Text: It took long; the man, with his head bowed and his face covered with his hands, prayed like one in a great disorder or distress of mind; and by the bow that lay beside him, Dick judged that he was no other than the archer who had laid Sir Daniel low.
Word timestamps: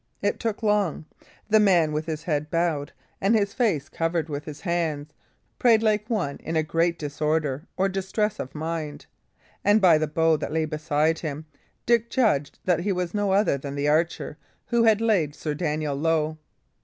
It 0.23 0.39
took 0.39 0.63
long; 0.63 1.05
the 1.47 1.59
man, 1.59 1.91
with 1.91 2.07
his 2.07 2.23
head 2.23 2.49
bowed 2.49 2.91
and 3.21 3.35
his 3.35 3.53
face 3.53 3.87
covered 3.87 4.29
with 4.29 4.45
his 4.45 4.61
hands, 4.61 5.13
prayed 5.59 5.83
like 5.83 6.09
one 6.09 6.37
in 6.37 6.55
a 6.55 6.63
great 6.63 6.97
disorder 6.97 7.67
or 7.77 7.87
distress 7.87 8.39
of 8.39 8.55
mind; 8.55 9.05
and 9.63 9.79
by 9.79 9.99
the 9.99 10.07
bow 10.07 10.37
that 10.37 10.51
lay 10.51 10.65
beside 10.65 11.19
him, 11.19 11.45
Dick 11.85 12.09
judged 12.09 12.57
that 12.65 12.79
he 12.79 12.91
was 12.91 13.13
no 13.13 13.29
other 13.31 13.59
than 13.59 13.75
the 13.75 13.89
archer 13.89 14.39
who 14.69 14.81
had 14.85 15.01
laid 15.01 15.35
Sir 15.35 15.53
Daniel 15.53 15.95
low. 15.95 16.39